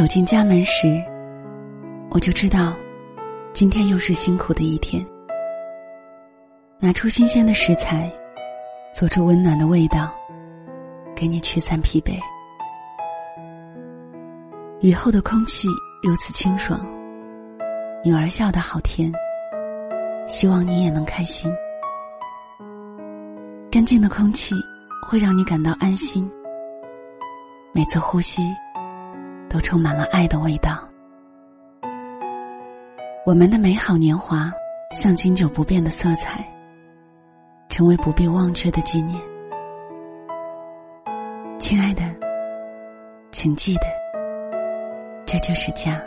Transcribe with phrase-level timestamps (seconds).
[0.00, 0.98] 走进家门时，
[2.10, 2.74] 我就知道，
[3.52, 5.06] 今天又是辛苦的一天。
[6.78, 8.10] 拿出新鲜的食材，
[8.94, 10.10] 做出温暖的味道，
[11.14, 12.18] 给你驱散疲惫。
[14.80, 15.68] 雨后的空气
[16.02, 16.80] 如此清爽，
[18.02, 19.12] 女儿笑得好甜。
[20.26, 21.52] 希望你也能开心。
[23.70, 24.54] 干净的空气
[25.06, 26.26] 会让你感到安心，
[27.74, 28.40] 每次呼吸
[29.50, 30.78] 都充满了爱的味道。
[33.26, 34.50] 我们的美好年华
[34.92, 36.42] 像经久不变的色彩，
[37.68, 39.20] 成为不必忘却的纪念。
[41.58, 42.02] 亲爱的，
[43.30, 43.82] 请记得，
[45.26, 46.00] 这就是家。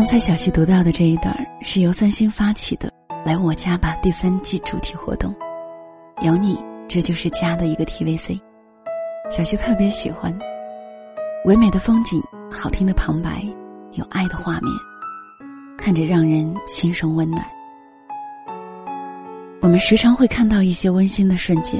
[0.00, 2.90] 刚才小溪读到的这一段是由三星发起的
[3.22, 5.30] “来我家吧”第三季主题活动，
[6.22, 8.40] 有你这就是家的一个 TVC，
[9.28, 10.34] 小溪特别喜欢，
[11.44, 12.18] 唯美的风景，
[12.50, 13.44] 好听的旁白，
[13.92, 14.72] 有爱的画面，
[15.76, 17.44] 看着让人心生温暖。
[19.60, 21.78] 我们时常会看到一些温馨的瞬间，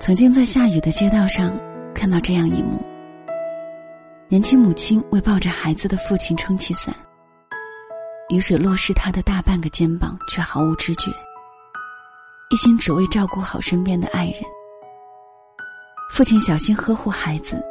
[0.00, 1.54] 曾经在下雨的街道上
[1.94, 2.82] 看到这样一幕。
[4.32, 6.94] 年轻母亲为抱着孩子的父亲撑起伞，
[8.30, 11.10] 雨水落湿他的大半个肩膀，却毫无知觉，
[12.48, 14.36] 一心只为照顾好身边的爱人。
[16.10, 17.62] 父亲小心呵护孩子，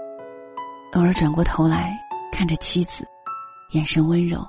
[0.91, 1.97] 偶尔转过头来
[2.31, 3.03] 看着妻子，
[3.71, 4.47] 眼神温柔。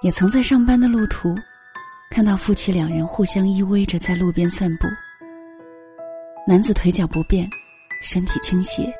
[0.00, 1.28] 也曾在上班的路途，
[2.10, 4.86] 看到夫妻两人互相依偎着在路边散步。
[6.46, 7.46] 男子腿脚不便，
[8.02, 8.90] 身体倾斜。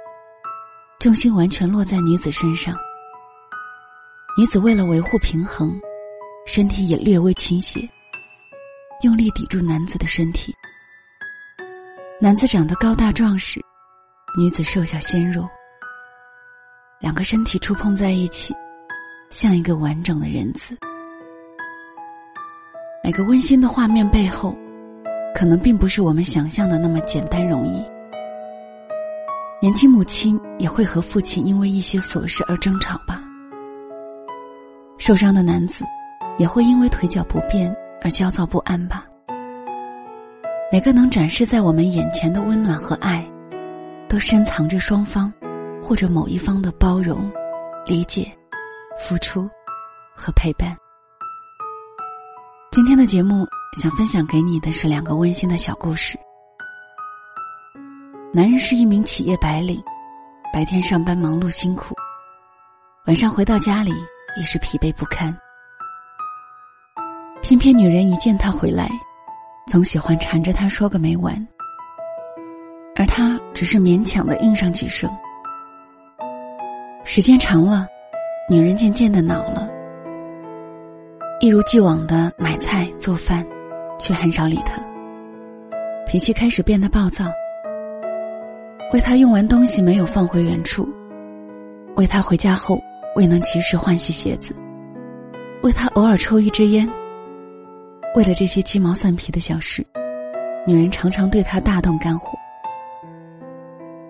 [1.01, 2.77] 重心完全落在女子身上，
[4.37, 5.81] 女子为了维护平衡，
[6.45, 7.89] 身体也略微倾斜，
[9.03, 10.53] 用力抵住男子的身体。
[12.21, 13.61] 男子长得高大壮实，
[14.37, 15.49] 女子瘦小纤弱，
[16.99, 18.53] 两个身体触碰在一起，
[19.31, 20.77] 像一个完整的人字。
[23.05, 24.53] 每个温馨的画面背后，
[25.33, 27.87] 可能并不是我们想象的那么简单容易。
[29.61, 33.21] 年轻母亲也会和父亲因为一些琐事而争吵吧。
[34.99, 35.85] 受伤的男子
[36.39, 39.05] 也会因为腿脚不便而焦躁不安吧。
[40.71, 43.29] 每个能展示在我们眼前的温暖和爱，
[44.09, 45.33] 都深藏着双方
[45.83, 47.29] 或者某一方的包容、
[47.85, 48.31] 理解、
[48.97, 49.51] 付出
[50.15, 50.77] 和陪伴。
[52.71, 53.45] 今天的节目
[53.81, 56.17] 想分享给你的是两个温馨的小故事。
[58.31, 59.83] 男人是一名企业白领，
[60.53, 61.94] 白天上班忙碌辛苦，
[63.06, 63.91] 晚上回到家里
[64.37, 65.34] 也是疲惫不堪。
[67.41, 68.87] 偏偏女人一见他回来，
[69.66, 71.34] 总喜欢缠着他说个没完，
[72.97, 75.10] 而他只是勉强的应上几声。
[77.05, 77.87] 时间长了，
[78.47, 79.66] 女人渐渐的恼了，
[81.41, 83.43] 一如既往的买菜做饭，
[83.99, 84.75] 却很少理他，
[86.06, 87.25] 脾气开始变得暴躁。
[88.91, 90.88] 为他用完东西没有放回原处，
[91.97, 92.82] 为他回家后
[93.15, 94.56] 未能及时换洗鞋子，
[95.62, 96.88] 为他偶尔抽一支烟。
[98.15, 99.87] 为了这些鸡毛蒜皮的小事，
[100.66, 102.31] 女人常常对他大动肝火。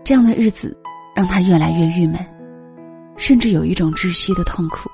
[0.04, 0.76] 这样的日子
[1.14, 2.24] 让他越来越郁闷，
[3.16, 4.88] 甚至有一种窒息的痛苦。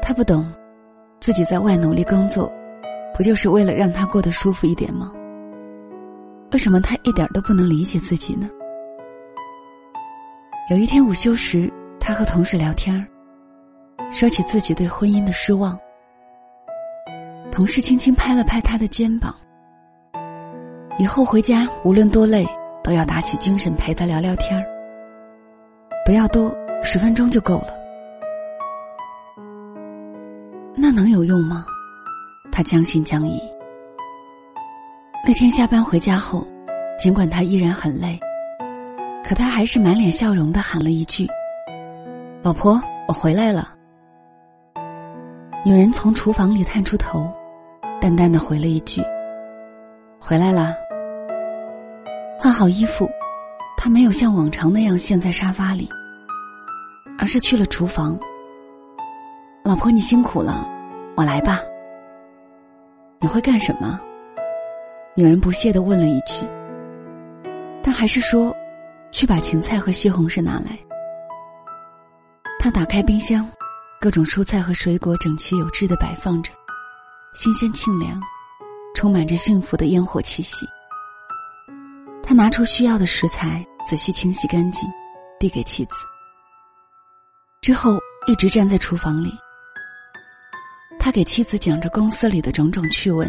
[0.00, 0.48] 他不懂，
[1.18, 2.50] 自己在外努力工作，
[3.16, 5.12] 不就是为了让他过得舒服一点吗？
[6.52, 8.48] 为什么他一点都不能理解自己呢？
[10.68, 13.06] 有一天午休时，他和同事聊天
[14.12, 15.78] 说起自己对婚姻的失望。
[17.52, 19.34] 同事轻轻拍了拍他的肩膀，
[20.98, 22.46] 以后回家无论多累，
[22.82, 24.64] 都要打起精神陪他聊聊天
[26.04, 27.74] 不要多，十分钟就够了。
[30.74, 31.64] 那能有用吗？
[32.50, 33.40] 他将信将疑。
[35.30, 36.44] 那天下班回家后，
[36.98, 38.18] 尽管他依然很累，
[39.22, 41.24] 可他还是满脸笑容的喊了一句
[42.42, 43.72] ：“老婆，我回来了。”
[45.64, 47.32] 女人从厨房里探出头，
[48.00, 49.00] 淡淡的回了一句
[50.18, 50.74] ：“回来啦。”
[52.36, 53.08] 换好衣服，
[53.76, 55.88] 他没有像往常那样陷在沙发里，
[57.20, 58.18] 而是去了厨房。
[59.62, 60.68] 老婆，你辛苦了，
[61.16, 61.60] 我来吧。
[63.20, 64.00] 你会干什么？
[65.16, 66.46] 女人不屑的问了一句，
[67.82, 68.54] 但还是说
[69.10, 70.78] ：“去把芹菜和西红柿拿来。”
[72.60, 73.46] 他打开冰箱，
[74.00, 76.52] 各种蔬菜和水果整齐有致的摆放着，
[77.34, 78.20] 新鲜清凉，
[78.94, 80.66] 充满着幸福的烟火气息。
[82.22, 84.88] 他拿出需要的食材，仔细清洗干净，
[85.40, 86.04] 递给妻子。
[87.60, 89.32] 之后一直站在厨房里，
[90.98, 93.28] 他给妻子讲着公司里的种种趣闻，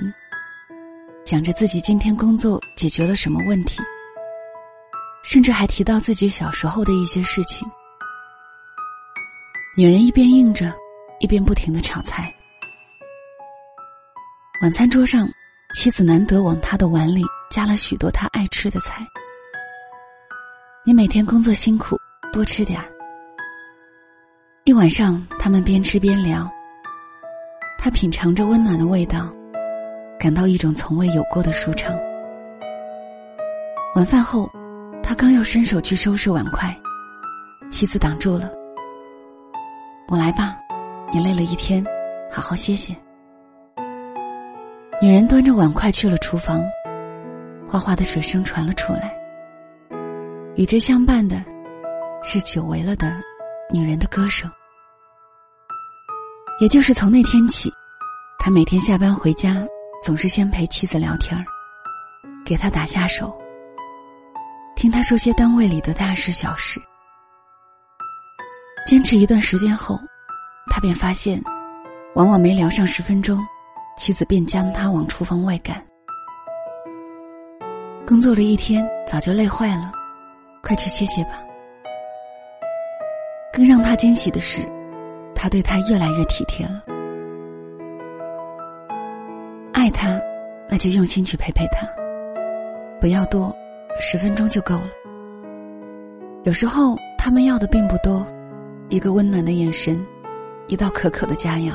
[1.31, 3.81] 讲着自己今天工作解决了什么问题，
[5.23, 7.65] 甚至还提到自己小时候的一些事情。
[9.77, 10.75] 女人一边应着，
[11.21, 12.35] 一边不停的炒菜。
[14.61, 15.25] 晚餐桌上，
[15.73, 19.07] 妻子难得往他的碗里加了许多他爱吃的菜。
[20.85, 21.97] 你每天工作辛苦，
[22.33, 22.91] 多吃点儿。
[24.65, 26.51] 一晚上，他们边吃边聊。
[27.79, 29.33] 他品尝着温暖的味道，
[30.21, 31.99] 感到一种从未有过的舒畅。
[33.95, 34.47] 晚饭后，
[35.01, 36.79] 他刚要伸手去收拾碗筷，
[37.71, 38.47] 妻子挡住了。
[40.09, 40.55] 我来吧，
[41.11, 41.83] 你累了一天，
[42.31, 42.95] 好好歇歇。
[45.01, 46.63] 女人端着碗筷去了厨房，
[47.67, 49.11] 哗哗的水声传了出来。
[50.55, 51.43] 与之相伴的，
[52.21, 53.11] 是久违了的
[53.73, 54.47] 女人的歌声。
[56.59, 57.73] 也就是从那天起，
[58.37, 59.65] 他每天下班回家，
[60.01, 61.45] 总是先陪妻子聊天儿，
[62.43, 63.39] 给他打下手，
[64.75, 66.81] 听他说些单位里的大事小事。
[68.83, 69.99] 坚持一段时间后，
[70.71, 71.39] 他便发现，
[72.15, 73.39] 往往没聊上十分钟，
[73.95, 75.79] 妻子便将他往厨房外赶。
[78.07, 79.91] 工作了一天，早就累坏了，
[80.63, 81.39] 快去歇歇吧。
[83.53, 84.67] 更让他惊喜的是，
[85.35, 86.81] 他对他越来越体贴了。
[90.01, 90.19] 他，
[90.67, 91.87] 那就用心去陪陪他，
[92.99, 93.55] 不要多，
[93.99, 94.87] 十分钟就够了。
[96.43, 98.25] 有时候他们要的并不多。
[98.89, 100.03] 一个温暖的眼神，
[100.67, 101.73] 一道可口的佳肴，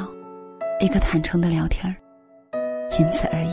[0.80, 1.94] 一个坦诚的聊天儿，
[2.88, 3.48] 仅此而已。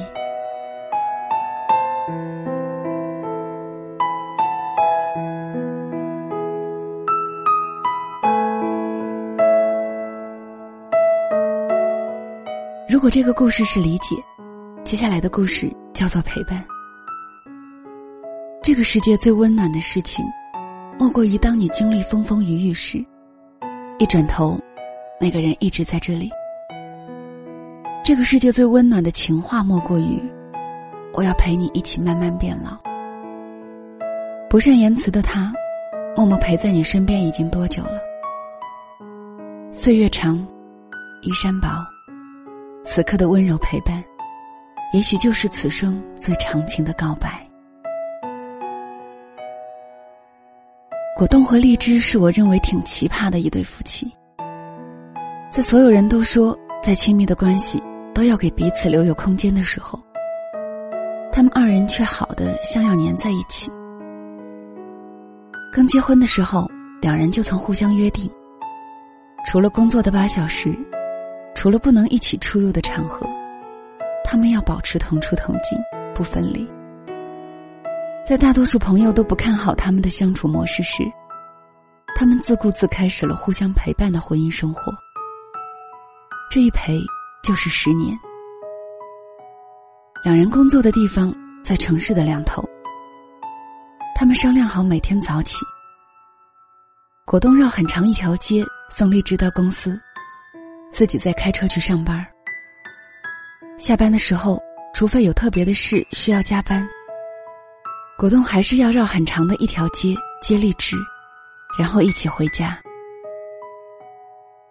[12.90, 14.16] 如果这个故事是理解，
[14.94, 16.63] 接下来的故事叫做陪伴。
[18.62, 20.24] 这个世界最温暖的事情，
[21.00, 23.04] 莫过于当你经历风风雨雨时。
[23.98, 24.56] 一转头，
[25.19, 26.30] 那个人一直在这里。
[28.06, 30.22] 这个世界最温暖的情话，莫过于
[31.16, 32.78] “我要陪你一起慢慢变老”。
[34.48, 35.51] 不善言辞的他，
[36.16, 38.00] 默默陪在你身边已经多久了？
[39.72, 40.38] 岁月长，
[41.24, 41.84] 衣衫薄，
[42.84, 44.04] 此刻的温柔陪伴，
[44.94, 47.44] 也许就是此生最长情的告白。
[51.18, 54.12] 果冻和荔枝是我认为挺奇葩的一对夫妻。
[55.50, 57.81] 在所有人都说再亲密的关系
[58.13, 60.00] 都要给彼此留有空间的时候，
[61.31, 63.72] 他们二人却好的像要粘在一起。
[65.72, 66.69] 刚结婚的时候，
[67.01, 68.30] 两人就曾互相约定，
[69.48, 70.72] 除了工作的八小时，
[71.56, 73.28] 除了不能一起出入的场合，
[74.33, 75.77] 他们要保持同出同进，
[76.15, 76.68] 不分离。
[78.25, 81.03] 在大多数朋友都不看好他们的相处模式时，
[82.15, 84.91] 他们自顾自开始了互相陪伴的婚姻生活。
[86.50, 87.00] 这一陪
[87.43, 88.17] 就是十年。
[90.24, 91.31] 两人工作的地方
[91.63, 92.67] 在城市的两头，
[94.15, 95.63] 他们商量好每天早起，
[97.24, 99.96] 果冻绕很长一条街送荔枝到公司，
[100.91, 102.25] 自己再开车去上班。
[103.84, 104.63] 下班的时候，
[104.94, 106.88] 除非有特别的事需要加班。
[108.18, 110.96] 果冻还是要绕很长的一条街接荔枝，
[111.78, 112.82] 然后一起回家。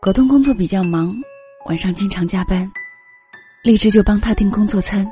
[0.00, 1.14] 果冻工作比较忙，
[1.66, 2.66] 晚上经常加班，
[3.62, 5.06] 荔枝就帮他订工作餐，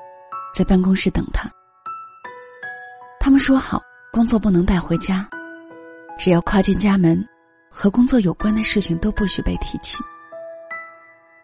[0.55, 1.47] 在办公室等他。
[3.21, 5.29] 他们说好，工作不能带回家，
[6.19, 7.23] 只要跨进家门，
[7.71, 10.03] 和工作有关的事情都不许被提起。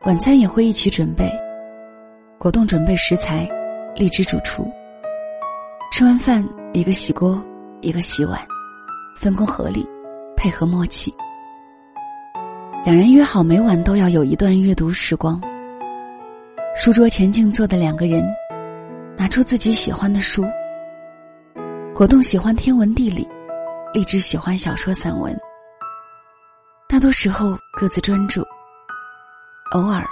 [0.06, 1.30] 晚餐也会一起准备，
[2.38, 3.48] 果冻准备食材，
[3.94, 4.70] 荔枝主厨。
[5.92, 6.44] 吃完饭。
[6.74, 7.42] 一个洗锅，
[7.80, 8.38] 一个洗碗，
[9.18, 9.88] 分工合理，
[10.36, 11.14] 配合默契。
[12.84, 15.40] 两人约好每晚都要有一段阅读时光。
[16.76, 18.22] 书桌前静坐的两个人，
[19.16, 20.44] 拿出自己喜欢的书。
[21.94, 23.26] 果冻喜欢天文地理，
[23.94, 25.34] 荔枝喜欢小说散文。
[26.86, 28.42] 大多时候各自专注。
[29.72, 30.06] 偶尔，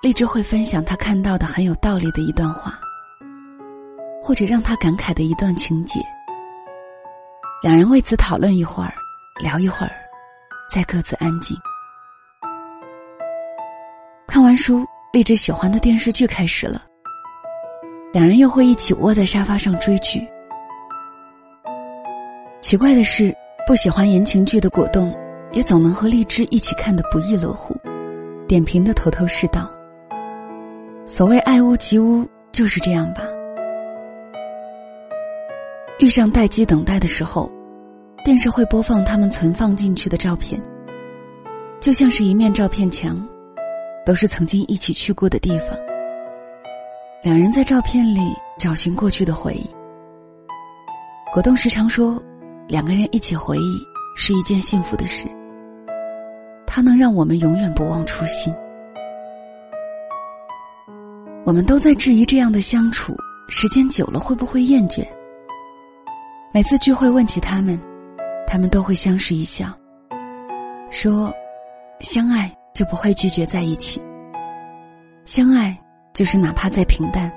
[0.00, 2.78] 荔枝会分享他看到的很有道理的一段话。
[4.22, 6.00] 或者让他感慨的一段情节，
[7.62, 8.92] 两人为此讨论一会儿，
[9.42, 9.92] 聊一会儿，
[10.70, 11.56] 再各自安静。
[14.26, 16.82] 看完书，荔枝喜欢的电视剧开始了，
[18.12, 20.20] 两人又会一起窝在沙发上追剧。
[22.60, 23.34] 奇怪的是，
[23.66, 25.16] 不喜欢言情剧的果冻，
[25.52, 27.74] 也总能和荔枝一起看得不亦乐乎，
[28.46, 29.70] 点评的头头是道。
[31.10, 33.22] 所谓爱屋及乌，就是这样吧。
[36.00, 37.50] 遇上待机等待的时候，
[38.22, 40.60] 电视会播放他们存放进去的照片，
[41.80, 43.26] 就像是一面照片墙，
[44.04, 45.70] 都是曾经一起去过的地方。
[47.22, 48.20] 两人在照片里
[48.58, 49.66] 找寻过去的回忆。
[51.32, 52.22] 果冻时常说。
[52.68, 53.78] 两个人一起回忆
[54.14, 55.26] 是一件幸福的事，
[56.66, 58.54] 它能让我们永远不忘初心。
[61.48, 63.16] 我们都在质疑这样的相处，
[63.48, 65.02] 时间久了会不会厌倦？
[66.52, 67.80] 每次聚会问起他们，
[68.46, 69.72] 他们都会相视一笑，
[70.90, 71.32] 说
[72.04, 73.98] ：“相爱就不会拒绝在一起。
[75.24, 75.74] 相爱
[76.12, 77.32] 就是哪怕再平淡、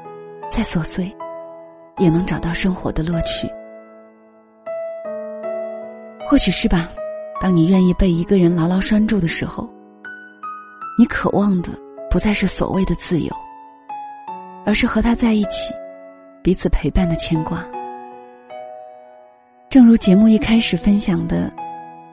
[0.51, 1.09] 再琐碎，
[1.97, 3.47] 也能找到生活的乐趣。”
[6.27, 6.89] 或许是吧，
[7.39, 9.69] 当你愿意被一个人牢牢拴住的时候，
[10.99, 11.69] 你渴望的
[12.09, 13.33] 不再是所谓的自由，
[14.65, 15.73] 而是和他在一起，
[16.43, 17.65] 彼此陪伴的牵挂。
[19.69, 21.51] 正如节目一开始分享的，“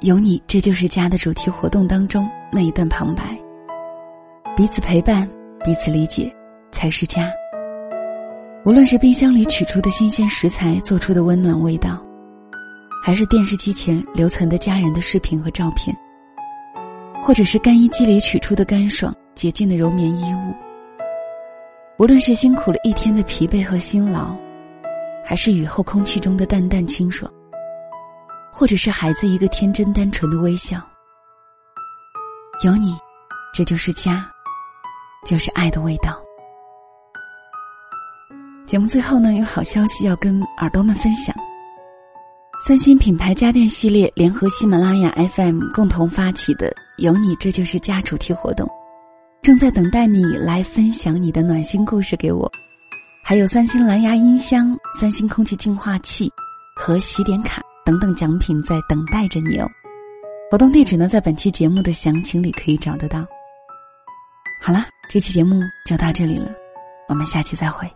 [0.00, 3.36] 有你这就是家”的主题活动当中那一段旁白
[4.56, 5.28] ：“彼此陪伴，
[5.64, 6.32] 彼此理解，
[6.70, 7.30] 才是家。”
[8.64, 12.02] 无论是冰箱里取出的新鲜食材做出的温暖味道。
[13.00, 15.96] 还是电视机前留存的家人的视频和照片，
[17.22, 20.52] 或者是干衣机里取出的干爽洁净的柔棉衣物。
[21.98, 24.32] 无论是辛苦了一天的疲惫和辛劳，
[25.24, 27.28] 还是雨后空气中的淡淡清爽，
[28.52, 30.80] 或者是孩子一个天真单纯的微笑，
[32.64, 32.94] 有你，
[33.52, 34.24] 这就是家，
[35.26, 36.16] 就是爱的味道。
[38.64, 41.34] 节目最后呢，有好消息要跟耳朵们分享。
[42.64, 48.68] 三星品牌家电系列联合喜马拉雅 FM 共同发起的“有你这就是家”主题活动，
[49.48, 52.52] 正在等待你来分享你的暖心故事给我。
[53.24, 56.30] 还有三星蓝牙音箱、三星空气净化器
[56.76, 59.66] 和洗点卡等等奖品在等待着你哦。
[60.50, 63.24] 活动地址呢，在本期节目的详情里可以找得到。
[64.60, 66.50] 好了，这期节目就到这里了，
[67.08, 67.90] 我们下期再会。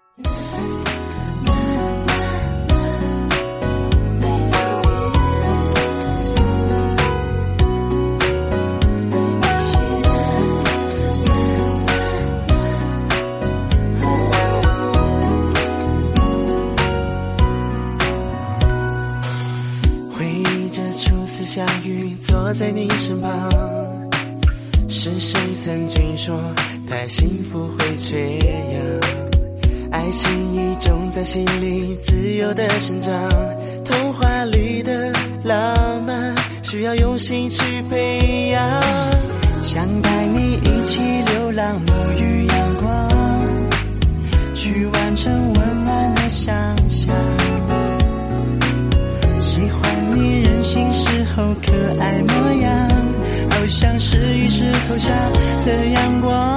[22.54, 23.50] 在你身旁，
[24.88, 26.38] 是谁曾经说
[26.87, 29.00] 太幸福会缺氧？
[29.90, 33.12] 爱情已种在心里，自由的生长。
[33.85, 35.12] 童话里的
[35.44, 38.82] 浪漫，需要用心去培养。
[39.62, 43.09] 想带你一起流浪，沐浴阳光，
[44.52, 46.54] 去完成温暖的想
[46.88, 47.14] 象。
[49.38, 52.12] 喜欢你任性时候可爱，
[54.93, 55.31] 一石投下
[55.65, 56.51] 的阳光。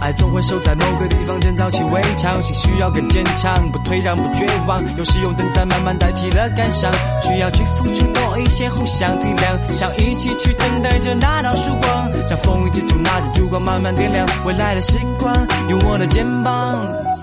[0.00, 4.78] 爱总会守在某个地方建造起围墙，心需要更坚强，不退让，不绝望。
[4.96, 6.90] 有时用等待慢慢代替了感伤，
[7.22, 8.38] 需要去付出多。
[8.38, 15.34] 一些互相体谅，想一起去等待着那道曙光，像风雨之中拿着烛光慢慢点亮未来的时光，
[15.68, 17.15] 用我的肩膀。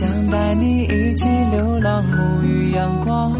[0.00, 3.34] 想带你一起流浪，沐浴阳光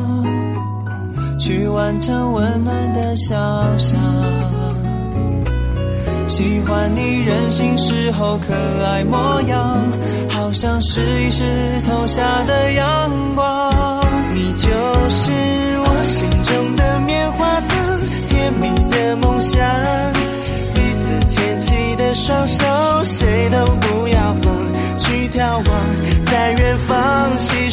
[1.39, 3.39] 去完成温暖的想
[3.79, 3.99] 象。
[6.29, 8.53] 喜欢你任性时候可
[8.85, 9.91] 爱模样，
[10.29, 11.43] 好像是一石
[11.89, 14.05] 头下的阳光。
[14.35, 14.69] 你就
[15.09, 15.31] 是
[15.79, 17.99] 我心中的棉花糖，
[18.29, 19.67] 甜蜜的梦想，
[20.75, 22.65] 彼此牵起的双手，
[23.03, 24.55] 谁都不要放，
[24.99, 26.00] 去眺望，
[26.87, 27.69] 放弃